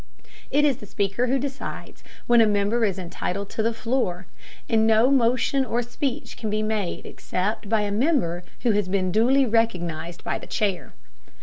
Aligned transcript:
It 0.49 0.65
is 0.65 0.77
the 0.77 0.87
Speaker 0.87 1.27
who 1.27 1.37
decides 1.37 2.03
when 2.25 2.41
a 2.41 2.47
member 2.47 2.83
is 2.83 2.97
entitled 2.97 3.51
to 3.51 3.61
the 3.61 3.71
floor, 3.71 4.25
and 4.67 4.87
no 4.87 5.11
motion 5.11 5.63
or 5.63 5.83
speech 5.83 6.37
can 6.37 6.49
be 6.49 6.63
made 6.63 7.05
except 7.05 7.69
by 7.69 7.81
a 7.81 7.91
member 7.91 8.43
who 8.61 8.71
has 8.71 8.87
been 8.87 9.11
duly 9.11 9.45
recognized 9.45 10.23
by 10.23 10.39
the 10.39 10.47
chair. 10.47 10.93